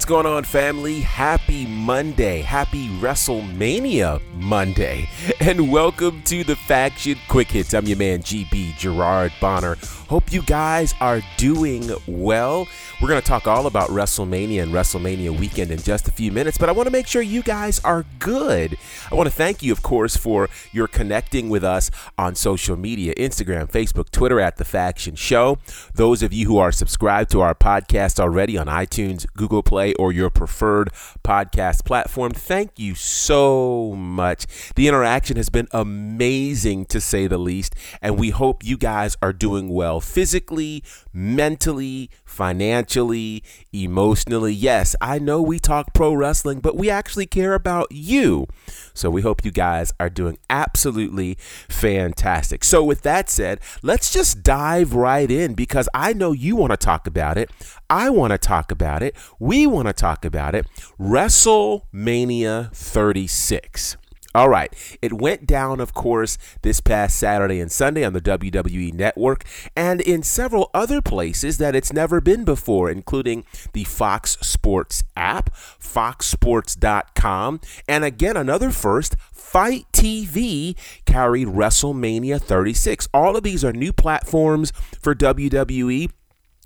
What's 0.00 0.08
going 0.08 0.24
on, 0.24 0.44
family? 0.44 1.00
Happy 1.00 1.66
Monday. 1.66 2.40
Happy 2.40 2.88
WrestleMania 2.88 4.22
Monday. 4.32 5.10
And 5.42 5.72
welcome 5.72 6.20
to 6.24 6.44
the 6.44 6.54
Faction 6.54 7.16
Quick 7.26 7.50
Hits. 7.50 7.72
I'm 7.72 7.86
your 7.86 7.96
man, 7.96 8.20
GB 8.20 8.76
Gerard 8.76 9.32
Bonner. 9.40 9.78
Hope 10.10 10.30
you 10.32 10.42
guys 10.42 10.92
are 11.00 11.22
doing 11.38 11.90
well. 12.06 12.68
We're 13.00 13.08
going 13.08 13.22
to 13.22 13.26
talk 13.26 13.46
all 13.46 13.66
about 13.66 13.88
WrestleMania 13.88 14.62
and 14.62 14.72
WrestleMania 14.72 15.38
weekend 15.38 15.70
in 15.70 15.78
just 15.78 16.08
a 16.08 16.10
few 16.10 16.30
minutes, 16.30 16.58
but 16.58 16.68
I 16.68 16.72
want 16.72 16.88
to 16.88 16.90
make 16.92 17.06
sure 17.06 17.22
you 17.22 17.42
guys 17.42 17.78
are 17.84 18.04
good. 18.18 18.76
I 19.10 19.14
want 19.14 19.28
to 19.28 19.34
thank 19.34 19.62
you, 19.62 19.72
of 19.72 19.82
course, 19.82 20.14
for 20.14 20.50
your 20.72 20.86
connecting 20.86 21.48
with 21.48 21.64
us 21.64 21.90
on 22.18 22.34
social 22.34 22.76
media 22.76 23.14
Instagram, 23.14 23.70
Facebook, 23.70 24.10
Twitter 24.10 24.40
at 24.40 24.58
The 24.58 24.64
Faction 24.66 25.14
Show. 25.14 25.56
Those 25.94 26.22
of 26.22 26.34
you 26.34 26.48
who 26.48 26.58
are 26.58 26.72
subscribed 26.72 27.30
to 27.30 27.40
our 27.40 27.54
podcast 27.54 28.20
already 28.20 28.58
on 28.58 28.66
iTunes, 28.66 29.24
Google 29.34 29.62
Play, 29.62 29.94
or 29.94 30.12
your 30.12 30.28
preferred 30.28 30.92
podcast 31.24 31.86
platform, 31.86 32.32
thank 32.32 32.78
you 32.78 32.94
so 32.94 33.94
much. 33.96 34.74
The 34.74 34.88
interaction 34.88 35.29
has 35.36 35.48
been 35.48 35.68
amazing 35.72 36.86
to 36.86 37.00
say 37.00 37.26
the 37.26 37.38
least, 37.38 37.74
and 38.00 38.18
we 38.18 38.30
hope 38.30 38.64
you 38.64 38.76
guys 38.76 39.16
are 39.22 39.32
doing 39.32 39.68
well 39.68 40.00
physically, 40.00 40.82
mentally, 41.12 42.10
financially, 42.24 43.42
emotionally. 43.72 44.52
Yes, 44.52 44.96
I 45.00 45.18
know 45.18 45.42
we 45.42 45.58
talk 45.58 45.92
pro 45.94 46.14
wrestling, 46.14 46.60
but 46.60 46.76
we 46.76 46.90
actually 46.90 47.26
care 47.26 47.54
about 47.54 47.88
you. 47.90 48.46
So 48.94 49.10
we 49.10 49.22
hope 49.22 49.44
you 49.44 49.50
guys 49.50 49.92
are 49.98 50.10
doing 50.10 50.38
absolutely 50.48 51.36
fantastic. 51.68 52.64
So, 52.64 52.82
with 52.82 53.02
that 53.02 53.28
said, 53.28 53.60
let's 53.82 54.12
just 54.12 54.42
dive 54.42 54.94
right 54.94 55.30
in 55.30 55.54
because 55.54 55.88
I 55.94 56.12
know 56.12 56.32
you 56.32 56.56
want 56.56 56.72
to 56.72 56.76
talk 56.76 57.06
about 57.06 57.38
it. 57.38 57.50
I 57.88 58.10
want 58.10 58.30
to 58.32 58.38
talk 58.38 58.70
about 58.70 59.02
it. 59.02 59.16
We 59.38 59.66
want 59.66 59.88
to 59.88 59.92
talk 59.92 60.24
about 60.24 60.54
it. 60.54 60.66
WrestleMania 60.98 62.72
36. 62.74 63.96
All 64.32 64.48
right. 64.48 64.72
It 65.02 65.12
went 65.12 65.46
down, 65.46 65.80
of 65.80 65.92
course, 65.92 66.38
this 66.62 66.80
past 66.80 67.18
Saturday 67.18 67.60
and 67.60 67.70
Sunday 67.70 68.04
on 68.04 68.12
the 68.12 68.20
WWE 68.20 68.94
Network 68.94 69.44
and 69.74 70.00
in 70.00 70.22
several 70.22 70.70
other 70.72 71.02
places 71.02 71.58
that 71.58 71.74
it's 71.74 71.92
never 71.92 72.20
been 72.20 72.44
before, 72.44 72.90
including 72.90 73.44
the 73.72 73.84
Fox 73.84 74.36
Sports 74.40 75.02
app, 75.16 75.52
foxsports.com, 75.54 77.60
and 77.88 78.04
again, 78.04 78.36
another 78.36 78.70
first, 78.70 79.16
FITE 79.32 79.86
TV 79.92 80.76
carried 81.06 81.48
WrestleMania 81.48 82.40
36. 82.40 83.08
All 83.12 83.36
of 83.36 83.42
these 83.42 83.64
are 83.64 83.72
new 83.72 83.92
platforms 83.92 84.72
for 85.00 85.14
WWE 85.14 86.10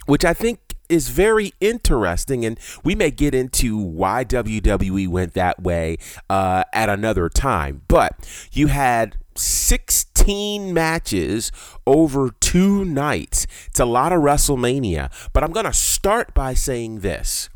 which 0.07 0.25
I 0.25 0.35
think 0.35 0.61
is 0.89 1.09
very 1.09 1.53
interesting, 1.61 2.45
and 2.45 2.59
we 2.83 2.95
may 2.95 3.11
get 3.11 3.35
into 3.35 3.77
why 3.77 4.25
WWE 4.25 5.09
went 5.09 5.35
that 5.35 5.63
way 5.63 5.97
uh, 6.29 6.65
at 6.73 6.89
another 6.89 7.29
time. 7.29 7.83
But 7.89 8.49
you 8.53 8.69
had 8.69 9.17
16 9.37 10.73
matches 10.73 11.51
over 11.87 12.31
two 12.41 12.85
nights. 12.85 13.47
It's 13.67 13.81
a 13.81 13.85
lot 13.85 14.13
of 14.13 14.21
WrestleMania. 14.21 15.11
But 15.33 15.43
I'm 15.43 15.53
going 15.53 15.67
to 15.67 15.73
start 15.73 16.35
by 16.35 16.55
saying 16.55 17.01
this 17.01 17.49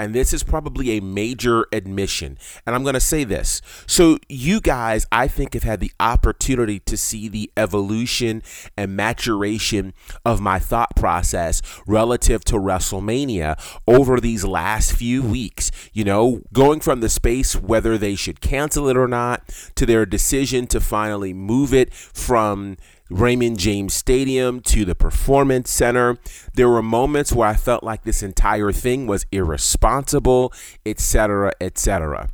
and 0.00 0.14
this 0.14 0.32
is 0.32 0.42
probably 0.42 0.96
a 0.96 1.00
major 1.00 1.66
admission. 1.72 2.38
And 2.66 2.74
I'm 2.74 2.82
going 2.82 2.94
to 2.94 3.00
say 3.00 3.22
this. 3.22 3.60
So, 3.86 4.18
you 4.30 4.60
guys, 4.60 5.06
I 5.12 5.28
think, 5.28 5.52
have 5.52 5.62
had 5.62 5.80
the 5.80 5.92
opportunity 6.00 6.78
to 6.80 6.96
see 6.96 7.28
the 7.28 7.52
evolution 7.54 8.42
and 8.78 8.96
maturation 8.96 9.92
of 10.24 10.40
my 10.40 10.58
thought 10.58 10.96
process 10.96 11.60
relative 11.86 12.44
to 12.44 12.54
WrestleMania 12.54 13.60
over 13.86 14.20
these 14.20 14.42
last 14.42 14.92
few 14.92 15.22
weeks. 15.22 15.70
You 15.92 16.04
know, 16.04 16.40
going 16.50 16.80
from 16.80 17.00
the 17.00 17.10
space 17.10 17.54
whether 17.54 17.98
they 17.98 18.14
should 18.14 18.40
cancel 18.40 18.88
it 18.88 18.96
or 18.96 19.06
not 19.06 19.48
to 19.74 19.84
their 19.84 20.06
decision 20.06 20.66
to 20.68 20.80
finally 20.80 21.34
move 21.34 21.74
it 21.74 21.92
from 21.92 22.78
Raymond 23.10 23.58
James 23.58 23.92
Stadium 23.92 24.60
to 24.60 24.84
the 24.84 24.94
Performance 24.94 25.70
Center. 25.70 26.16
There 26.54 26.68
were 26.68 26.82
moments 26.82 27.32
where 27.32 27.48
I 27.48 27.54
felt 27.54 27.82
like 27.82 28.04
this 28.04 28.22
entire 28.22 28.72
thing 28.72 29.06
was 29.06 29.26
irresponsible, 29.32 30.52
etc., 30.86 31.52
etc. 31.60 32.30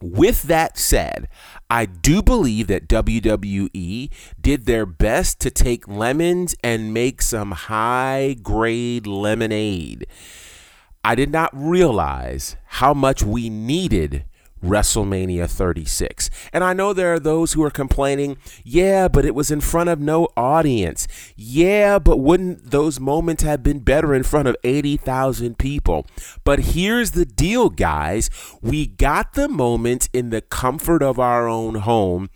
With 0.00 0.42
that 0.44 0.76
said, 0.78 1.28
I 1.70 1.86
do 1.86 2.22
believe 2.22 2.66
that 2.66 2.88
WWE 2.88 4.10
did 4.40 4.66
their 4.66 4.84
best 4.84 5.40
to 5.40 5.50
take 5.50 5.88
lemons 5.88 6.54
and 6.62 6.92
make 6.92 7.22
some 7.22 7.52
high 7.52 8.36
grade 8.42 9.06
lemonade. 9.06 10.06
I 11.02 11.14
did 11.14 11.30
not 11.30 11.50
realize 11.54 12.56
how 12.66 12.92
much 12.92 13.22
we 13.22 13.48
needed 13.48 14.24
WrestleMania 14.64 15.48
36. 15.48 16.30
And 16.52 16.64
I 16.64 16.72
know 16.72 16.92
there 16.92 17.12
are 17.12 17.20
those 17.20 17.52
who 17.52 17.62
are 17.62 17.70
complaining, 17.70 18.36
yeah, 18.64 19.08
but 19.08 19.24
it 19.24 19.34
was 19.34 19.50
in 19.50 19.60
front 19.60 19.90
of 19.90 20.00
no 20.00 20.28
audience. 20.36 21.06
Yeah, 21.36 21.98
but 21.98 22.18
wouldn't 22.18 22.70
those 22.70 22.98
moments 22.98 23.42
have 23.42 23.62
been 23.62 23.80
better 23.80 24.14
in 24.14 24.22
front 24.22 24.48
of 24.48 24.56
80,000 24.64 25.58
people? 25.58 26.06
But 26.44 26.60
here's 26.60 27.12
the 27.12 27.26
deal, 27.26 27.70
guys. 27.70 28.30
We 28.62 28.86
got 28.86 29.34
the 29.34 29.48
moments 29.48 30.08
in 30.12 30.30
the 30.30 30.40
comfort 30.40 31.02
of 31.02 31.18
our 31.18 31.48
own 31.48 31.76
home 31.76 32.30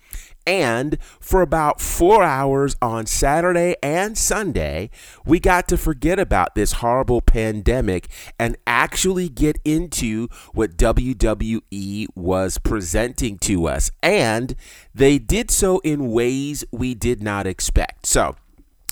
and 0.51 0.97
for 1.21 1.41
about 1.41 1.79
four 1.79 2.23
hours 2.23 2.75
on 2.81 3.05
Saturday 3.05 3.77
and 3.81 4.17
Sunday, 4.17 4.89
we 5.25 5.39
got 5.39 5.65
to 5.69 5.77
forget 5.77 6.19
about 6.19 6.55
this 6.55 6.73
horrible 6.73 7.21
pandemic 7.21 8.09
and 8.37 8.57
actually 8.67 9.29
get 9.29 9.57
into 9.63 10.27
what 10.51 10.75
WWE 10.75 12.05
was 12.15 12.57
presenting 12.57 13.37
to 13.39 13.65
us. 13.65 13.91
And 14.03 14.53
they 14.93 15.17
did 15.17 15.49
so 15.49 15.79
in 15.85 16.11
ways 16.11 16.65
we 16.69 16.95
did 16.95 17.23
not 17.23 17.47
expect. 17.47 18.05
So, 18.05 18.35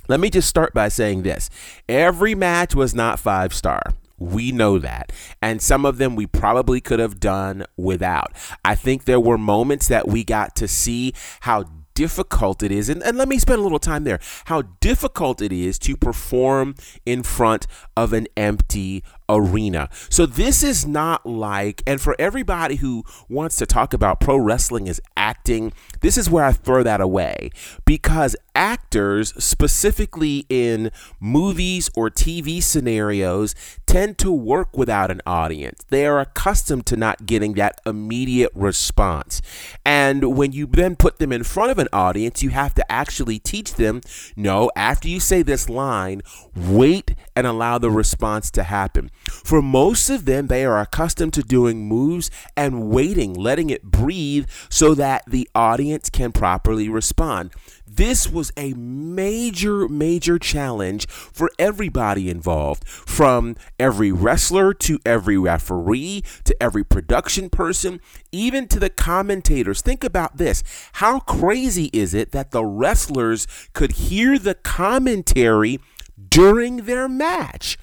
let 0.08 0.22
me 0.22 0.30
just 0.30 0.48
start 0.48 0.74
by 0.74 0.88
saying 0.88 1.24
this 1.24 1.50
every 1.90 2.36
match 2.36 2.74
was 2.74 2.96
not 2.96 3.20
five 3.20 3.54
star. 3.54 3.84
We 4.20 4.52
know 4.52 4.80
that. 4.80 5.12
And 5.42 5.62
some 5.62 5.86
of 5.86 5.98
them 5.98 6.16
we 6.16 6.28
probably 6.28 6.82
could 6.82 7.00
have 7.00 7.20
done 7.20 7.66
without. 7.78 8.34
I 8.64 8.76
think 8.76 9.06
there 9.06 9.20
were 9.20 9.38
moments 9.38 9.88
that 9.88 10.08
we 10.08 10.24
got 10.24 10.56
to 10.58 10.68
see 10.68 11.14
how 11.42 11.66
difficult 12.00 12.64
it 12.64 12.72
is, 12.72 12.88
and, 12.88 13.04
and 13.04 13.18
let 13.18 13.28
me 13.28 13.38
spend 13.38 13.60
a 13.60 13.62
little 13.62 13.78
time 13.78 14.06
there, 14.06 14.22
how 14.46 14.62
difficult 14.80 15.42
it 15.42 15.52
is 15.52 15.78
to 15.78 15.98
perform 15.98 16.74
in 17.06 17.24
front 17.24 17.68
of 17.98 18.14
an 18.14 18.26
empty 18.38 19.04
arena. 19.30 19.90
So 20.10 20.26
this 20.26 20.64
is 20.64 20.86
not 20.86 21.26
like, 21.26 21.84
and 21.86 22.02
for 22.02 22.16
everybody 22.20 22.78
who 22.78 23.04
wants 23.30 23.56
to 23.58 23.66
talk 23.66 23.94
about 23.94 24.20
pro 24.20 24.38
wrestling 24.38 24.90
as 24.90 25.00
acting, 25.16 25.72
this 26.02 26.18
is 26.18 26.30
where 26.30 26.44
I 26.44 26.52
throw 26.52 26.84
that 26.84 27.00
away 27.00 27.52
because 27.86 28.36
actors, 28.56 29.34
specifically 29.42 30.46
in 30.50 30.92
movies 31.20 31.90
or 31.96 32.10
TV 32.10 32.62
scenarios, 32.62 33.56
tend 33.86 34.18
to 34.18 34.32
work 34.32 34.76
without 34.76 35.12
an 35.12 35.22
audience. 35.26 35.86
They 35.90 36.06
are 36.06 36.20
accustomed 36.20 36.86
to 36.88 36.98
not 36.98 37.26
getting 37.26 37.54
that 37.54 37.80
immediate 37.86 38.52
response. 38.56 39.42
And 39.86 40.36
when 40.36 40.52
you 40.52 40.66
then 40.66 40.96
put 40.96 41.20
them 41.20 41.32
in 41.32 41.44
front 41.44 41.72
of 41.72 41.80
an 41.80 41.88
audience, 41.94 42.42
you 42.44 42.50
have 42.50 42.74
to 42.76 42.92
actually 42.92 43.40
teach 43.40 43.76
them 43.76 44.02
no, 44.36 44.72
after 44.76 45.08
you 45.08 45.20
say 45.20 45.42
this 45.42 45.70
line, 45.70 46.22
wait 46.56 47.16
and 47.36 47.46
allow 47.48 47.78
the 47.78 47.92
response 47.92 48.52
to 48.52 48.64
happen. 48.64 49.12
For 49.28 49.62
most 49.62 50.10
of 50.10 50.26
them, 50.26 50.48
they 50.48 50.66
are 50.66 50.80
accustomed 50.80 51.34
to 51.34 51.42
doing 51.42 51.88
moves 51.88 52.32
and 52.56 52.90
waiting, 52.90 53.34
letting 53.34 53.70
it 53.70 53.84
breathe 53.84 54.50
so 54.70 54.94
that 54.96 55.24
the 55.28 55.50
audience 55.54 56.10
can 56.10 56.32
properly 56.32 56.90
respond. 56.90 57.52
This 57.88 58.30
was 58.30 58.52
a 58.56 58.74
major, 58.74 59.88
major 59.88 60.38
challenge 60.38 61.08
for 61.08 61.50
everybody 61.58 62.30
involved, 62.30 62.88
from 62.88 63.56
every 63.80 64.12
wrestler 64.12 64.74
to 64.76 65.00
every 65.06 65.38
referee 65.38 66.24
to 66.44 66.64
every 66.64 66.84
production 66.84 67.50
person, 67.50 68.00
even 68.32 68.68
to 68.68 68.80
the 68.80 68.90
commentators. 68.90 69.82
Think 69.82 70.04
about 70.04 70.38
this. 70.38 70.64
How 70.94 71.20
crazy 71.20 71.90
is 71.92 72.14
it 72.14 72.32
that 72.32 72.52
the 72.52 72.64
wrestlers 72.64 73.48
could 73.74 73.94
hear 73.94 74.38
the 74.38 74.56
commentary 74.56 75.80
during 76.30 76.78
their 76.84 77.10
match? 77.10 77.78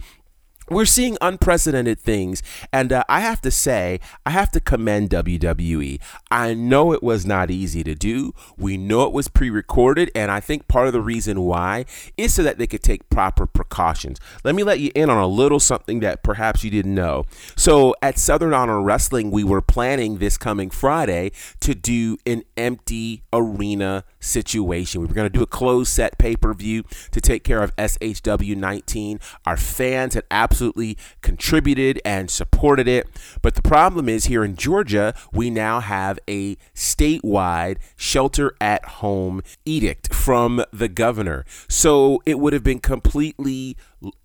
We're 0.69 0.85
seeing 0.85 1.17
unprecedented 1.21 2.01
things. 2.01 2.43
And 2.73 2.93
uh, 2.93 3.05
I 3.09 3.21
have 3.21 3.41
to 3.43 3.51
say, 3.51 4.01
I 4.25 4.31
have 4.31 4.51
to 4.53 4.61
commend 4.61 5.11
WWE. 5.11 6.01
I 6.31 6.55
know 6.55 6.93
it 6.93 7.03
was 7.03 7.25
not 7.25 7.51
easy 7.51 7.85
to 7.85 7.95
do. 7.95 8.35
We 8.57 8.77
know 8.77 9.03
it 9.05 9.13
was 9.13 9.29
pre 9.29 9.51
recorded. 9.51 10.11
And 10.15 10.31
I 10.31 10.41
think 10.41 10.69
part 10.69 10.87
of 10.87 10.93
the 10.93 11.01
reason 11.01 11.43
why 11.43 11.85
is 12.17 12.35
so 12.35 12.43
that 12.43 12.59
they 12.59 12.67
could 12.67 12.83
take 12.83 13.09
proper 13.11 13.47
precautions. 13.47 14.19
Let 14.45 14.55
me 14.55 14.63
let 14.63 14.81
you 14.81 14.91
in 14.95 15.11
on 15.11 15.19
a 15.19 15.27
little 15.27 15.61
something 15.61 16.01
that 16.01 16.23
perhaps 16.23 16.65
you 16.65 16.71
didn't 16.71 16.95
know. 16.95 17.25
So 17.57 17.95
at 18.03 18.19
Southern 18.19 18.55
Honor 18.55 18.81
Wrestling, 18.81 19.31
we 19.31 19.45
were 19.45 19.63
planning 19.63 20.19
this 20.19 20.37
coming 20.37 20.71
Friday 20.71 21.33
to 21.61 21.75
do 21.75 22.19
an 22.27 22.43
empty 22.57 23.23
arena 23.33 24.05
situation. 24.27 25.01
We 25.01 25.07
were 25.07 25.15
going 25.15 25.31
to 25.31 25.39
do 25.39 25.43
a 25.43 25.47
closed 25.47 25.93
set 25.93 26.19
pay 26.19 26.37
per 26.37 26.53
view 26.55 26.85
to 27.13 27.21
take 27.21 27.45
care 27.45 27.63
of 27.63 27.75
SHW 27.77 28.57
19. 28.57 29.21
Our 29.45 29.57
fans 29.57 30.15
had 30.15 30.25
absolutely 30.31 30.99
contributed 31.23 32.01
and 32.05 32.31
supported 32.31 32.89
it. 32.89 33.09
But 33.43 33.55
the 33.55 33.63
problem 33.63 34.09
is 34.09 34.27
here 34.27 34.45
in 34.45 34.57
Georgia, 34.57 35.15
we 35.33 35.51
now 35.51 35.81
have 35.81 36.19
a 36.29 36.57
statewide 36.75 37.79
shelter 37.97 38.55
at 38.61 38.85
home 38.85 39.43
edict 39.65 40.13
from 40.15 40.65
the 40.73 40.89
governor. 40.89 41.45
So 41.69 42.23
it 42.27 42.39
would 42.39 42.53
have 42.53 42.65
been 42.65 42.81
completely 42.81 43.77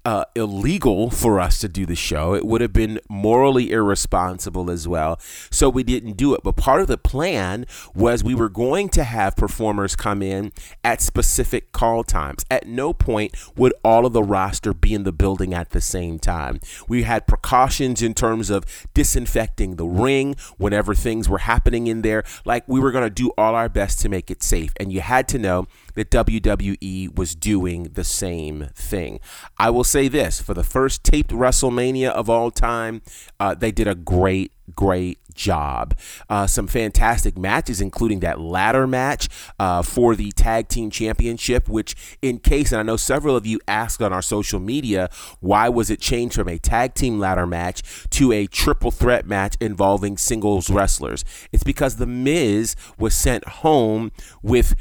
uh, 0.03 0.25
illegal 0.35 1.09
for 1.09 1.39
us 1.39 1.59
to 1.59 1.69
do 1.69 1.85
the 1.85 1.95
show. 1.95 2.33
It 2.33 2.45
would 2.45 2.61
have 2.61 2.73
been 2.73 2.99
morally 3.09 3.71
irresponsible 3.71 4.69
as 4.69 4.87
well. 4.87 5.19
So 5.49 5.69
we 5.69 5.83
didn't 5.83 6.13
do 6.13 6.33
it. 6.33 6.41
But 6.43 6.57
part 6.57 6.81
of 6.81 6.87
the 6.87 6.97
plan 6.97 7.65
was 7.95 8.23
we 8.23 8.35
were 8.35 8.49
going 8.49 8.89
to 8.89 9.03
have 9.03 9.35
performers 9.35 9.95
come 9.95 10.21
in 10.21 10.51
at 10.83 11.01
specific 11.01 11.71
call 11.71 12.03
times. 12.03 12.45
At 12.49 12.67
no 12.67 12.93
point 12.93 13.35
would 13.55 13.73
all 13.83 14.05
of 14.05 14.13
the 14.13 14.23
roster 14.23 14.73
be 14.73 14.93
in 14.93 15.03
the 15.03 15.11
building 15.11 15.53
at 15.53 15.69
the 15.69 15.81
same 15.81 16.19
time. 16.19 16.59
We 16.87 17.03
had 17.03 17.27
precautions 17.27 18.01
in 18.01 18.13
terms 18.13 18.49
of 18.49 18.65
disinfecting 18.93 19.75
the 19.75 19.85
ring 19.87 20.35
whenever 20.57 20.93
things 20.93 21.29
were 21.29 21.39
happening 21.39 21.87
in 21.87 22.01
there. 22.01 22.23
Like 22.43 22.67
we 22.67 22.79
were 22.79 22.91
going 22.91 23.05
to 23.05 23.09
do 23.09 23.31
all 23.37 23.55
our 23.55 23.69
best 23.69 23.99
to 24.01 24.09
make 24.09 24.29
it 24.29 24.43
safe. 24.43 24.73
And 24.77 24.91
you 24.91 25.01
had 25.01 25.27
to 25.29 25.39
know 25.39 25.67
that 25.95 26.11
WWE 26.11 27.15
was 27.15 27.35
doing 27.35 27.83
the 27.93 28.03
same 28.03 28.69
thing. 28.75 29.19
I 29.57 29.69
will 29.69 29.83
say 29.83 30.07
this 30.07 30.41
for 30.41 30.53
the 30.53 30.63
first 30.63 31.03
taped 31.03 31.31
WrestleMania 31.31 32.09
of 32.09 32.29
all 32.29 32.51
time, 32.51 33.01
uh, 33.39 33.55
they 33.55 33.71
did 33.71 33.87
a 33.87 33.95
great, 33.95 34.51
great 34.75 35.19
job. 35.33 35.97
Uh, 36.29 36.47
some 36.47 36.67
fantastic 36.67 37.37
matches, 37.37 37.81
including 37.81 38.19
that 38.21 38.39
ladder 38.39 38.87
match 38.87 39.29
uh, 39.59 39.81
for 39.81 40.15
the 40.15 40.31
tag 40.31 40.67
team 40.67 40.89
championship, 40.89 41.67
which, 41.67 41.95
in 42.21 42.39
case, 42.39 42.71
and 42.71 42.79
I 42.79 42.83
know 42.83 42.97
several 42.97 43.35
of 43.35 43.45
you 43.45 43.59
asked 43.67 44.01
on 44.01 44.13
our 44.13 44.21
social 44.21 44.59
media, 44.59 45.09
why 45.39 45.69
was 45.69 45.89
it 45.89 45.99
changed 45.99 46.35
from 46.35 46.47
a 46.47 46.57
tag 46.57 46.93
team 46.93 47.19
ladder 47.19 47.47
match 47.47 48.07
to 48.11 48.31
a 48.31 48.47
triple 48.47 48.91
threat 48.91 49.25
match 49.25 49.55
involving 49.59 50.17
singles 50.17 50.69
wrestlers? 50.69 51.23
It's 51.51 51.63
because 51.63 51.95
The 51.95 52.07
Miz 52.07 52.75
was 52.97 53.15
sent 53.15 53.47
home 53.47 54.11
with 54.41 54.75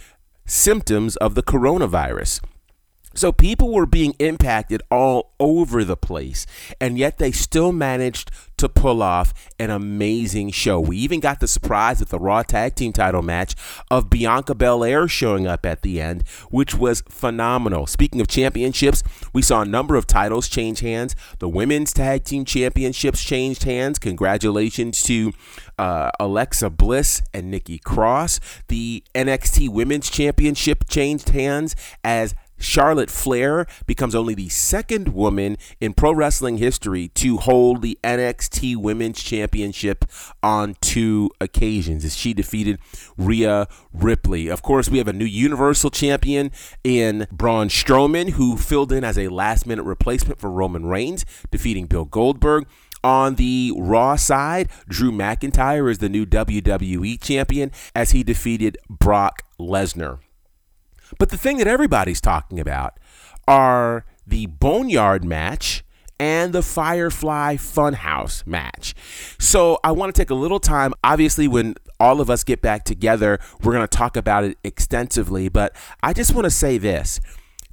symptoms 0.50 1.16
of 1.18 1.36
the 1.36 1.44
coronavirus. 1.44 2.40
So 3.14 3.32
people 3.32 3.72
were 3.72 3.86
being 3.86 4.14
impacted 4.18 4.82
all 4.90 5.32
over 5.40 5.84
the 5.84 5.96
place, 5.96 6.46
and 6.80 6.96
yet 6.96 7.18
they 7.18 7.32
still 7.32 7.72
managed 7.72 8.30
to 8.56 8.68
pull 8.68 9.02
off 9.02 9.32
an 9.58 9.70
amazing 9.70 10.50
show. 10.50 10.78
We 10.78 10.98
even 10.98 11.18
got 11.18 11.40
the 11.40 11.48
surprise 11.48 12.02
at 12.02 12.10
the 12.10 12.18
Raw 12.18 12.42
Tag 12.42 12.74
Team 12.74 12.92
title 12.92 13.22
match 13.22 13.54
of 13.90 14.10
Bianca 14.10 14.54
Belair 14.54 15.08
showing 15.08 15.46
up 15.46 15.64
at 15.64 15.82
the 15.82 16.00
end, 16.00 16.28
which 16.50 16.74
was 16.74 17.02
phenomenal. 17.08 17.86
Speaking 17.86 18.20
of 18.20 18.28
championships, 18.28 19.02
we 19.32 19.40
saw 19.40 19.62
a 19.62 19.64
number 19.64 19.96
of 19.96 20.06
titles 20.06 20.46
change 20.46 20.80
hands. 20.80 21.16
The 21.38 21.48
Women's 21.48 21.92
Tag 21.92 22.24
Team 22.24 22.44
Championships 22.44 23.24
changed 23.24 23.64
hands. 23.64 23.98
Congratulations 23.98 25.02
to 25.04 25.32
uh, 25.78 26.10
Alexa 26.20 26.68
Bliss 26.68 27.22
and 27.32 27.50
Nikki 27.50 27.78
Cross. 27.78 28.40
The 28.68 29.02
NXT 29.14 29.70
Women's 29.70 30.10
Championship 30.10 30.86
changed 30.86 31.30
hands 31.30 31.74
as 32.04 32.34
Charlotte 32.60 33.10
Flair 33.10 33.66
becomes 33.86 34.14
only 34.14 34.34
the 34.34 34.48
second 34.48 35.08
woman 35.08 35.56
in 35.80 35.94
pro 35.94 36.12
wrestling 36.12 36.58
history 36.58 37.08
to 37.08 37.38
hold 37.38 37.82
the 37.82 37.98
NXT 38.04 38.76
Women's 38.76 39.22
Championship 39.22 40.04
on 40.42 40.76
two 40.80 41.30
occasions 41.40 42.04
as 42.04 42.16
she 42.16 42.34
defeated 42.34 42.78
Rhea 43.16 43.66
Ripley. 43.92 44.48
Of 44.48 44.62
course, 44.62 44.88
we 44.88 44.98
have 44.98 45.08
a 45.08 45.12
new 45.12 45.24
Universal 45.24 45.90
Champion 45.90 46.50
in 46.84 47.26
Braun 47.32 47.68
Strowman, 47.68 48.30
who 48.30 48.56
filled 48.56 48.92
in 48.92 49.02
as 49.02 49.18
a 49.18 49.28
last 49.28 49.66
minute 49.66 49.84
replacement 49.84 50.38
for 50.38 50.50
Roman 50.50 50.86
Reigns, 50.86 51.24
defeating 51.50 51.86
Bill 51.86 52.04
Goldberg. 52.04 52.66
On 53.02 53.36
the 53.36 53.72
Raw 53.78 54.16
side, 54.16 54.68
Drew 54.86 55.10
McIntyre 55.10 55.90
is 55.90 55.98
the 55.98 56.10
new 56.10 56.26
WWE 56.26 57.18
champion 57.18 57.72
as 57.94 58.10
he 58.10 58.22
defeated 58.22 58.76
Brock 58.90 59.44
Lesnar. 59.58 60.18
But 61.18 61.30
the 61.30 61.36
thing 61.36 61.58
that 61.58 61.66
everybody's 61.66 62.20
talking 62.20 62.60
about 62.60 62.98
are 63.48 64.04
the 64.26 64.46
Boneyard 64.46 65.24
match 65.24 65.84
and 66.18 66.52
the 66.52 66.62
Firefly 66.62 67.56
Funhouse 67.56 68.46
match. 68.46 68.94
So 69.38 69.78
I 69.82 69.92
want 69.92 70.14
to 70.14 70.20
take 70.20 70.30
a 70.30 70.34
little 70.34 70.60
time. 70.60 70.92
Obviously, 71.02 71.48
when 71.48 71.76
all 71.98 72.20
of 72.20 72.28
us 72.28 72.44
get 72.44 72.60
back 72.60 72.84
together, 72.84 73.38
we're 73.62 73.72
going 73.72 73.86
to 73.86 73.96
talk 73.96 74.16
about 74.16 74.44
it 74.44 74.58
extensively. 74.62 75.48
But 75.48 75.74
I 76.02 76.12
just 76.12 76.34
want 76.34 76.44
to 76.44 76.50
say 76.50 76.78
this 76.78 77.20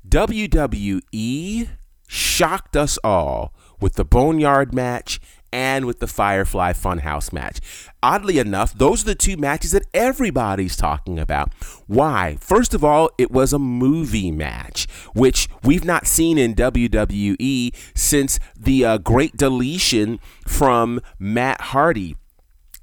WWE 0.07 1.69
shocked 2.07 2.77
us 2.77 2.97
all 3.03 3.53
with 3.81 3.93
the 3.93 4.05
Boneyard 4.05 4.73
match 4.73 5.19
and 5.51 5.85
with 5.85 5.99
the 5.99 6.07
Firefly 6.07 6.73
Funhouse 6.73 7.31
match. 7.33 7.59
Oddly 8.03 8.37
enough, 8.37 8.73
those 8.73 9.01
are 9.01 9.07
the 9.07 9.15
two 9.15 9.37
matches 9.37 9.71
that 9.71 9.85
everybody's 9.93 10.75
talking 10.75 11.19
about. 11.19 11.53
Why? 11.87 12.37
First 12.39 12.73
of 12.73 12.83
all, 12.83 13.09
it 13.17 13.31
was 13.31 13.53
a 13.53 13.59
movie 13.59 14.31
match, 14.31 14.87
which 15.13 15.47
we've 15.63 15.85
not 15.85 16.07
seen 16.07 16.37
in 16.37 16.55
WWE 16.55 17.75
since 17.95 18.39
the 18.57 18.85
uh, 18.85 18.97
great 18.97 19.35
deletion 19.37 20.19
from 20.45 21.01
Matt 21.19 21.61
Hardy 21.61 22.15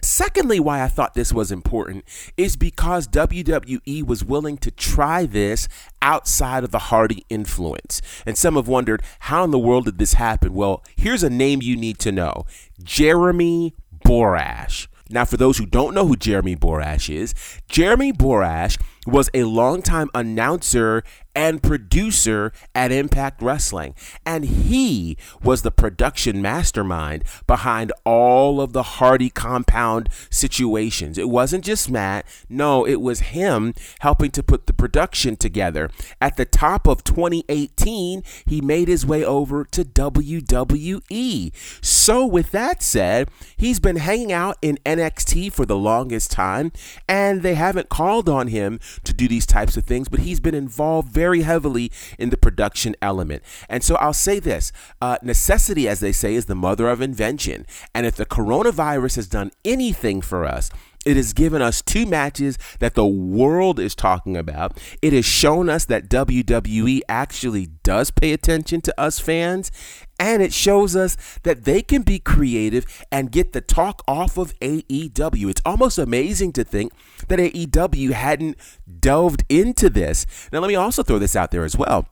Secondly, 0.05 0.61
why 0.61 0.83
I 0.83 0.89
thought 0.89 1.15
this 1.15 1.33
was 1.33 1.51
important 1.51 2.05
is 2.37 2.56
because 2.56 3.08
WWE 3.08 4.06
was 4.06 4.25
willing 4.25 4.58
to 4.58 4.70
try 4.70 5.25
this 5.25 5.67
outside 6.03 6.63
of 6.63 6.70
the 6.70 6.79
Hardy 6.79 7.25
influence. 7.29 8.03
And 8.27 8.37
some 8.37 8.56
have 8.56 8.69
wondered, 8.69 9.03
how 9.20 9.44
in 9.44 9.51
the 9.51 9.58
world 9.58 9.87
did 9.87 9.99
this 9.99 10.15
happen? 10.15 10.53
Well, 10.55 10.84
here's 10.96 11.23
a 11.23 11.31
name 11.31 11.63
you 11.63 11.77
need 11.77 11.99
to 12.01 12.13
know 12.13 12.44
Jeremy 12.82 13.75
Borash. 14.05 14.89
Now, 15.11 15.25
for 15.25 15.37
those 15.37 15.58
who 15.58 15.67
don't 15.67 15.94
know 15.94 16.06
who 16.06 16.17
Jeremy 16.17 16.56
Borash 16.56 17.15
is, 17.15 17.34
Jeremy 17.69 18.13
Borash 18.13 18.81
was 19.06 19.31
a 19.34 19.44
longtime 19.44 20.08
announcer 20.15 21.03
and 21.34 21.62
producer 21.62 22.53
at 22.74 22.93
Impact 22.93 23.43
Wrestling. 23.43 23.94
And 24.24 24.44
he 24.44 25.17
was 25.43 25.62
the 25.62 25.70
production 25.70 26.41
mastermind 26.41 27.24
behind 27.46 27.93
all 28.05 28.60
of 28.60 28.72
the 28.72 28.82
Hardy 28.82 29.31
compound 29.31 30.08
situations. 30.31 31.19
It 31.19 31.29
wasn't 31.29 31.64
just 31.64 31.91
Matt, 31.91 32.26
no, 32.48 32.86
it 32.86 33.00
was 33.00 33.20
him 33.20 33.74
helping 34.00 34.31
to 34.32 34.43
put 34.43 34.67
the 34.67 34.72
production 34.72 35.36
together. 35.36 35.91
At 36.20 36.36
the 36.36 36.44
top 36.44 36.86
of 36.86 37.05
2018, 37.05 38.22
he 38.46 38.60
made 38.60 38.88
his 38.88 39.05
way 39.05 39.24
over 39.24 39.64
to 39.64 39.84
WWE. 39.84 41.53
So, 41.84 42.26
with 42.26 42.50
that 42.53 42.82
said, 42.82 43.29
he's 43.56 43.81
been 43.81 43.96
hanging 43.96 44.32
out 44.32 44.56
in 44.62 44.79
NXT 44.84 45.53
for 45.53 45.67
the 45.67 45.76
longest 45.76 46.31
time, 46.31 46.72
and 47.08 47.43
they 47.43 47.55
haven't 47.55 47.88
called 47.88 48.29
on 48.29 48.48
him 48.48 48.81
to 49.05 49.12
do 49.12 49.29
these 49.29 49.46
types 49.46 49.76
of 49.76 49.84
things, 49.84 50.08
but 50.08 50.20
he's 50.20 50.41
been 50.41 50.55
involved 50.55 51.08
very 51.08 51.24
heavily 51.33 51.91
in 52.19 52.31
the 52.31 52.37
production 52.37 52.95
element. 53.01 53.43
And 53.69 53.83
so 53.83 53.97
I'll 53.97 54.13
say 54.13 54.39
this 54.39 54.73
uh, 55.01 55.19
necessity, 55.23 55.89
as 55.89 56.01
they 56.01 56.13
say, 56.13 56.35
is 56.35 56.47
the 56.47 56.55
mother 56.55 56.89
of 56.89 57.01
invention. 57.01 57.67
And 57.95 58.07
if 58.07 58.17
the 58.17 58.27
coronavirus 58.27 59.17
has 59.17 59.29
done 59.29 59.51
anything 59.65 60.21
for 60.21 60.45
us, 60.45 60.71
it 61.05 61.17
has 61.17 61.32
given 61.32 61.63
us 61.63 61.82
two 61.82 62.06
matches 62.06 62.58
that 62.81 62.94
the 62.94 63.06
world 63.06 63.79
is 63.79 63.94
talking 63.94 64.37
about. 64.37 64.79
It 65.03 65.13
has 65.13 65.25
shown 65.25 65.69
us 65.69 65.84
that 65.87 66.08
WWE 66.08 67.01
actually 67.08 67.67
does 67.82 68.11
pay 68.11 68.32
attention 68.32 68.81
to 68.82 69.01
us 69.01 69.19
fans. 69.19 69.70
And 70.19 70.43
it 70.43 70.53
shows 70.53 70.94
us 70.94 71.17
that 71.43 71.65
they 71.65 71.82
can 71.82 72.03
be 72.03 72.20
creative 72.20 72.87
and 73.11 73.32
get 73.32 73.53
the 73.53 73.61
talk 73.61 74.03
off 74.06 74.39
of 74.39 74.58
AEW. 74.61 75.51
It's 75.51 75.63
almost 75.65 75.99
amazing 75.99 76.53
to 76.53 76.65
think 76.65 76.93
that 77.29 77.41
AEW 77.41 78.13
hadn't 78.13 78.56
delved 79.01 79.43
into 79.49 79.91
this. 79.91 80.25
Now, 80.53 80.61
let 80.61 80.69
me 80.69 80.77
also 80.77 81.03
throw 81.03 81.19
this 81.19 81.34
out 81.34 81.51
there 81.51 81.65
as 81.65 81.77
well. 81.77 82.08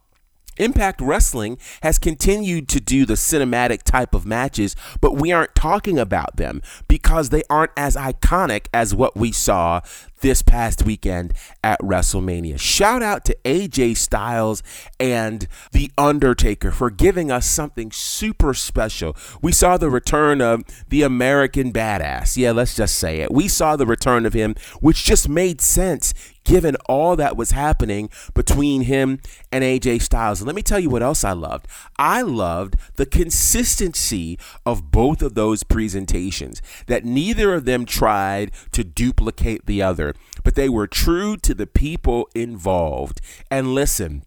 Impact 0.59 1.00
Wrestling 1.00 1.59
has 1.82 1.99
continued 1.99 2.68
to 2.68 2.80
do 2.80 3.04
the 3.06 3.14
cinematic 3.14 3.82
type 3.82 4.14
of 4.14 4.26
matches, 4.26 4.76
but 5.00 5.16
we 5.16 5.32
aren't 5.32 5.54
talking 5.54 5.99
about 5.99 6.37
them 6.37 6.62
because 6.88 7.30
they 7.30 7.42
aren't 7.49 7.73
as 7.76 7.97
iconic 7.97 8.66
as 8.73 8.94
what 8.94 9.16
we 9.16 9.32
saw 9.32 9.80
this 10.23 10.40
past 10.40 10.85
weekend 10.85 11.35
at 11.62 11.78
WrestleMania. 11.80 12.59
Shout 12.59 13.02
out 13.02 13.25
to 13.26 13.37
AJ 13.44 13.97
Styles 13.97 14.62
and 14.99 15.47
The 15.73 15.90
Undertaker 15.99 16.71
for 16.71 16.90
giving 16.90 17.30
us 17.30 17.44
something 17.44 17.90
super 17.90 18.54
special. 18.54 19.16
We 19.42 19.52
saw 19.52 19.76
the 19.76 19.90
return 19.90 20.40
of 20.40 20.62
the 20.88 21.02
American 21.02 21.73
Badass. 21.73 22.37
Yeah, 22.37 22.52
let's 22.52 22.76
just 22.76 22.97
say 22.97 23.21
it. 23.21 23.32
We 23.32 23.49
saw 23.49 23.76
the 23.76 23.87
return 23.87 24.25
of 24.25 24.32
him, 24.32 24.54
which 24.80 25.04
just 25.04 25.28
made 25.28 25.61
sense 25.61 26.14
given 26.44 26.76
all 26.87 27.16
that 27.16 27.37
was 27.37 27.52
happening 27.52 28.11
between 28.34 28.82
him 28.82 29.20
and 29.50 29.62
AJ 29.64 30.02
Styles. 30.02 30.40
And 30.40 30.46
let 30.46 30.56
me 30.56 30.62
tell 30.62 30.80
you 30.80 30.90
what 30.90 31.02
else 31.02 31.25
I 31.25 31.32
loved. 31.32 31.66
I 31.99 32.22
loved 32.22 32.76
the 32.96 33.06
consistency 33.06 34.38
of 34.66 34.90
both 34.90 35.22
of 35.22 35.34
those 35.34 35.62
presentations, 35.62 36.61
that 36.87 37.04
neither 37.04 37.54
of 37.54 37.64
them 37.64 37.84
tried 37.87 38.52
to 38.72 38.84
duplicate 38.84 39.66
the 39.66 39.82
other. 39.82 40.14
but 40.44 40.54
they 40.54 40.68
were 40.68 40.87
true 40.87 41.37
to 41.37 41.54
the 41.54 41.66
people 41.66 42.28
involved. 42.34 43.20
And 43.50 43.75
listen, 43.75 44.25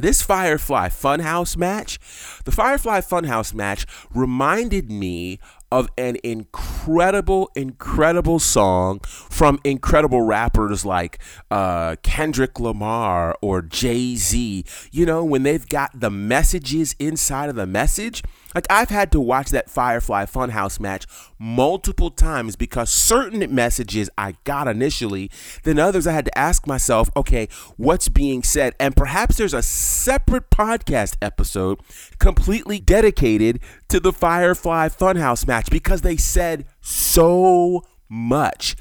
this 0.00 0.22
Firefly 0.22 0.88
Funhouse 0.88 1.56
match, 1.56 1.98
the 2.44 2.52
Firefly 2.52 3.00
Funhouse 3.00 3.54
match 3.54 3.86
reminded 4.14 4.90
me 4.90 5.38
of 5.70 5.90
an 5.98 6.16
incredible, 6.24 7.50
incredible 7.54 8.38
song 8.38 9.00
from 9.00 9.60
incredible 9.64 10.22
rappers 10.22 10.84
like 10.84 11.18
uh, 11.50 11.96
Kendrick 12.02 12.58
Lamar 12.58 13.36
or 13.42 13.60
Jay 13.60 14.16
Z. 14.16 14.64
You 14.90 15.06
know, 15.06 15.24
when 15.24 15.42
they've 15.42 15.68
got 15.68 16.00
the 16.00 16.10
messages 16.10 16.94
inside 16.98 17.50
of 17.50 17.56
the 17.56 17.66
message 17.66 18.22
like 18.58 18.66
I've 18.68 18.90
had 18.90 19.12
to 19.12 19.20
watch 19.20 19.50
that 19.50 19.70
Firefly 19.70 20.24
Funhouse 20.24 20.80
match 20.80 21.06
multiple 21.38 22.10
times 22.10 22.56
because 22.56 22.90
certain 22.90 23.54
messages 23.54 24.10
I 24.18 24.34
got 24.42 24.66
initially, 24.66 25.30
then 25.62 25.78
others 25.78 26.08
I 26.08 26.12
had 26.12 26.24
to 26.24 26.36
ask 26.36 26.66
myself, 26.66 27.08
okay, 27.14 27.46
what's 27.76 28.08
being 28.08 28.42
said? 28.42 28.74
And 28.80 28.96
perhaps 28.96 29.36
there's 29.36 29.54
a 29.54 29.62
separate 29.62 30.50
podcast 30.50 31.14
episode 31.22 31.78
completely 32.18 32.80
dedicated 32.80 33.60
to 33.90 34.00
the 34.00 34.12
Firefly 34.12 34.88
Funhouse 34.88 35.46
match 35.46 35.70
because 35.70 36.00
they 36.00 36.16
said 36.16 36.66
so 36.80 37.84
much. 38.08 38.74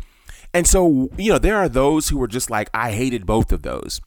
And 0.55 0.65
so, 0.65 1.11
you 1.19 1.33
know, 1.33 1.37
there 1.37 1.57
are 1.57 1.69
those 1.69 2.09
who 2.09 2.17
were 2.17 2.27
just 2.27 2.49
like, 2.49 2.71
I 2.73 2.93
hated 2.93 3.27
both 3.27 3.51
of 3.51 3.61
those. 3.61 4.01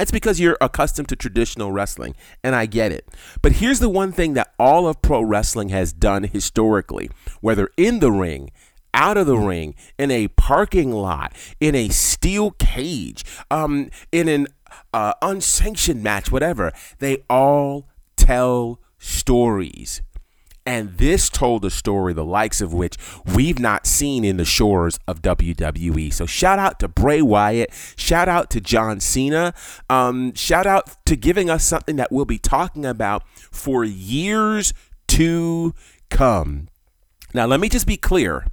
It's 0.00 0.10
because 0.10 0.40
you're 0.40 0.56
accustomed 0.60 1.08
to 1.10 1.16
traditional 1.16 1.72
wrestling, 1.72 2.14
and 2.42 2.54
I 2.54 2.66
get 2.66 2.90
it. 2.90 3.06
But 3.42 3.52
here's 3.52 3.80
the 3.80 3.90
one 3.90 4.12
thing 4.12 4.32
that 4.34 4.54
all 4.58 4.88
of 4.88 5.02
pro 5.02 5.20
wrestling 5.20 5.68
has 5.68 5.92
done 5.92 6.24
historically, 6.24 7.10
whether 7.40 7.70
in 7.76 8.00
the 8.00 8.10
ring, 8.10 8.50
out 8.94 9.16
of 9.16 9.26
the 9.26 9.36
ring, 9.36 9.74
in 9.98 10.10
a 10.10 10.28
parking 10.28 10.90
lot, 10.90 11.32
in 11.60 11.74
a 11.74 11.90
steel 11.90 12.52
cage, 12.52 13.24
um, 13.50 13.90
in 14.10 14.26
an 14.26 14.48
uh, 14.92 15.12
unsanctioned 15.22 16.02
match, 16.02 16.32
whatever, 16.32 16.72
they 16.98 17.18
all 17.28 17.88
tell 18.16 18.80
stories. 18.98 20.02
And 20.70 20.96
this 20.98 21.28
told 21.28 21.64
a 21.64 21.70
story 21.70 22.12
the 22.12 22.24
likes 22.24 22.60
of 22.60 22.72
which 22.72 22.96
we've 23.26 23.58
not 23.58 23.88
seen 23.88 24.24
in 24.24 24.36
the 24.36 24.44
shores 24.44 25.00
of 25.08 25.20
WWE. 25.20 26.12
So 26.12 26.26
shout 26.26 26.60
out 26.60 26.78
to 26.78 26.86
Bray 26.86 27.20
Wyatt. 27.20 27.70
Shout 27.96 28.28
out 28.28 28.50
to 28.50 28.60
John 28.60 29.00
Cena. 29.00 29.52
Um, 29.88 30.32
shout 30.34 30.68
out 30.68 31.04
to 31.06 31.16
giving 31.16 31.50
us 31.50 31.64
something 31.64 31.96
that 31.96 32.12
we'll 32.12 32.24
be 32.24 32.38
talking 32.38 32.86
about 32.86 33.26
for 33.50 33.82
years 33.82 34.72
to 35.08 35.74
come. 36.08 36.68
Now, 37.34 37.46
let 37.46 37.58
me 37.58 37.68
just 37.68 37.88
be 37.88 37.96
clear. 37.96 38.46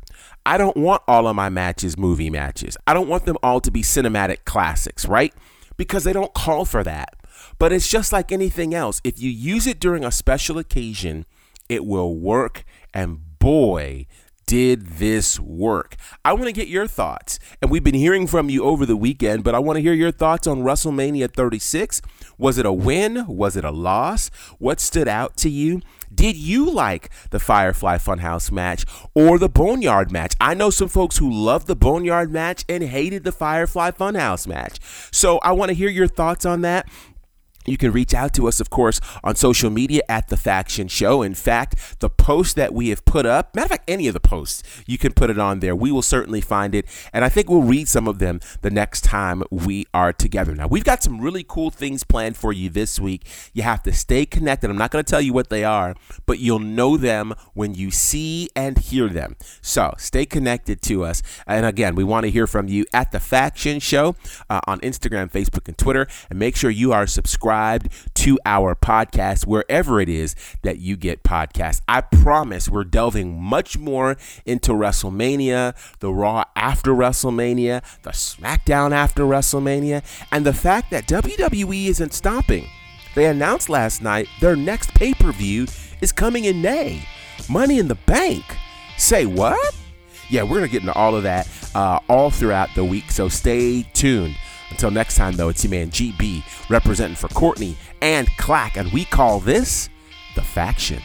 I 0.43 0.57
don't 0.57 0.75
want 0.75 1.03
all 1.07 1.27
of 1.27 1.35
my 1.35 1.49
matches 1.49 1.99
movie 1.99 2.31
matches. 2.31 2.77
I 2.87 2.95
don't 2.95 3.07
want 3.07 3.25
them 3.25 3.37
all 3.43 3.61
to 3.61 3.69
be 3.69 3.83
cinematic 3.83 4.43
classics, 4.43 5.05
right? 5.05 5.35
Because 5.77 6.03
they 6.03 6.13
don't 6.13 6.33
call 6.33 6.65
for 6.65 6.83
that. 6.83 7.15
But 7.59 7.71
it's 7.71 7.87
just 7.87 8.11
like 8.11 8.31
anything 8.31 8.73
else. 8.73 9.01
If 9.03 9.21
you 9.21 9.29
use 9.29 9.67
it 9.67 9.79
during 9.79 10.03
a 10.03 10.11
special 10.11 10.57
occasion, 10.57 11.27
it 11.69 11.85
will 11.85 12.15
work. 12.15 12.63
And 12.93 13.39
boy, 13.39 14.07
did 14.47 14.85
this 14.85 15.39
work? 15.41 15.97
I 16.23 16.31
want 16.31 16.45
to 16.45 16.53
get 16.53 16.69
your 16.69 16.87
thoughts. 16.87 17.37
And 17.61 17.69
we've 17.69 17.83
been 17.83 17.93
hearing 17.93 18.27
from 18.27 18.49
you 18.49 18.63
over 18.63 18.85
the 18.85 18.95
weekend, 18.95 19.43
but 19.43 19.53
I 19.53 19.59
want 19.59 19.75
to 19.75 19.81
hear 19.81 19.93
your 19.93 20.11
thoughts 20.11 20.47
on 20.47 20.63
WrestleMania 20.63 21.33
36. 21.33 22.01
Was 22.37 22.57
it 22.57 22.65
a 22.65 22.71
win? 22.71 23.27
Was 23.27 23.57
it 23.57 23.65
a 23.65 23.71
loss? 23.71 24.29
What 24.57 24.79
stood 24.79 25.07
out 25.07 25.35
to 25.37 25.49
you? 25.49 25.81
Did 26.13 26.37
you 26.37 26.71
like 26.71 27.09
the 27.31 27.39
Firefly 27.39 27.97
Funhouse 27.97 28.49
match 28.49 28.85
or 29.13 29.37
the 29.37 29.49
Boneyard 29.49 30.11
match? 30.11 30.33
I 30.39 30.53
know 30.53 30.69
some 30.69 30.87
folks 30.87 31.17
who 31.17 31.29
loved 31.29 31.67
the 31.67 31.75
Boneyard 31.75 32.31
match 32.31 32.63
and 32.69 32.83
hated 32.83 33.25
the 33.25 33.33
Firefly 33.33 33.91
Funhouse 33.91 34.47
match. 34.47 34.79
So 35.11 35.39
I 35.39 35.51
want 35.51 35.69
to 35.69 35.75
hear 35.75 35.89
your 35.89 36.07
thoughts 36.07 36.45
on 36.45 36.61
that. 36.61 36.87
You 37.67 37.77
can 37.77 37.91
reach 37.91 38.13
out 38.13 38.33
to 38.35 38.47
us, 38.47 38.61
of 38.61 38.69
course, 38.69 39.01
on 39.25 39.35
social 39.35 39.69
media 39.69 40.01
at 40.07 40.29
The 40.29 40.37
Faction 40.37 40.87
Show. 40.87 41.21
In 41.21 41.35
fact, 41.35 41.99
the 41.99 42.09
post 42.09 42.55
that 42.55 42.73
we 42.73 42.89
have 42.89 43.03
put 43.03 43.25
up, 43.25 43.53
matter 43.53 43.65
of 43.65 43.71
fact, 43.71 43.89
any 43.89 44.07
of 44.07 44.13
the 44.13 44.21
posts, 44.21 44.63
you 44.87 44.97
can 44.97 45.11
put 45.11 45.29
it 45.29 45.37
on 45.37 45.59
there. 45.59 45.75
We 45.75 45.91
will 45.91 46.01
certainly 46.01 46.39
find 46.39 46.73
it. 46.73 46.85
And 47.11 47.25
I 47.25 47.29
think 47.29 47.49
we'll 47.49 47.61
read 47.61 47.89
some 47.89 48.07
of 48.07 48.19
them 48.19 48.39
the 48.61 48.69
next 48.69 49.01
time 49.01 49.43
we 49.51 49.85
are 49.93 50.13
together. 50.13 50.55
Now, 50.55 50.67
we've 50.67 50.85
got 50.85 51.03
some 51.03 51.19
really 51.19 51.43
cool 51.45 51.69
things 51.69 52.05
planned 52.05 52.37
for 52.37 52.53
you 52.53 52.69
this 52.69 53.01
week. 53.01 53.27
You 53.53 53.63
have 53.63 53.83
to 53.83 53.91
stay 53.91 54.25
connected. 54.25 54.69
I'm 54.69 54.77
not 54.77 54.91
going 54.91 55.03
to 55.03 55.09
tell 55.09 55.21
you 55.21 55.33
what 55.33 55.49
they 55.49 55.65
are, 55.65 55.93
but 56.25 56.39
you'll 56.39 56.59
know 56.59 56.95
them 56.95 57.33
when 57.53 57.75
you 57.75 57.91
see 57.91 58.49
and 58.55 58.77
hear 58.77 59.09
them. 59.09 59.35
So 59.61 59.93
stay 59.97 60.25
connected 60.25 60.81
to 60.83 61.03
us. 61.03 61.21
And 61.45 61.65
again, 61.65 61.95
we 61.95 62.05
want 62.05 62.23
to 62.23 62.31
hear 62.31 62.47
from 62.47 62.69
you 62.69 62.85
at 62.93 63.11
The 63.11 63.19
Faction 63.19 63.81
Show 63.81 64.15
uh, 64.49 64.61
on 64.65 64.79
Instagram, 64.79 65.29
Facebook, 65.29 65.67
and 65.67 65.77
Twitter. 65.77 66.07
And 66.29 66.39
make 66.39 66.55
sure 66.55 66.69
you 66.69 66.93
are 66.93 67.05
subscribed 67.05 67.56
subscribed 67.57 67.89
to 68.13 68.39
our 68.45 68.75
podcast 68.75 69.47
wherever 69.47 69.99
it 69.99 70.09
is 70.09 70.35
that 70.63 70.79
you 70.79 70.95
get 70.95 71.23
podcasts. 71.23 71.81
I 71.87 72.01
promise 72.01 72.69
we're 72.69 72.83
delving 72.83 73.41
much 73.41 73.77
more 73.77 74.17
into 74.45 74.71
WrestleMania, 74.71 75.73
the 75.99 76.13
Raw 76.13 76.43
after 76.55 76.91
WrestleMania, 76.91 77.81
the 78.03 78.11
SmackDown 78.11 78.91
after 78.91 79.23
WrestleMania, 79.23 80.03
and 80.31 80.45
the 80.45 80.53
fact 80.53 80.91
that 80.91 81.07
WWE 81.07 81.87
isn't 81.87 82.13
stopping. 82.13 82.67
They 83.15 83.25
announced 83.25 83.69
last 83.69 84.03
night 84.03 84.27
their 84.39 84.55
next 84.55 84.93
pay 84.93 85.13
per 85.13 85.31
view 85.31 85.65
is 86.01 86.11
coming 86.11 86.45
in 86.45 86.61
May. 86.61 87.01
Money 87.49 87.79
in 87.79 87.87
the 87.87 87.95
Bank. 88.05 88.43
Say 88.97 89.25
what? 89.25 89.75
Yeah, 90.29 90.43
we're 90.43 90.57
going 90.57 90.63
to 90.63 90.71
get 90.71 90.81
into 90.81 90.93
all 90.93 91.15
of 91.15 91.23
that 91.23 91.47
uh, 91.73 91.99
all 92.09 92.29
throughout 92.29 92.69
the 92.75 92.83
week, 92.83 93.09
so 93.09 93.29
stay 93.29 93.83
tuned. 93.93 94.35
Until 94.69 94.91
next 94.91 95.15
time, 95.15 95.35
though, 95.35 95.49
it's 95.49 95.63
your 95.63 95.71
man 95.71 95.89
GB 95.89 96.43
representing 96.69 97.15
for 97.15 97.27
Courtney 97.29 97.75
and 98.01 98.27
Clack, 98.37 98.77
and 98.77 98.91
we 98.91 99.05
call 99.05 99.39
this 99.39 99.89
The 100.35 100.41
Faction. 100.41 101.01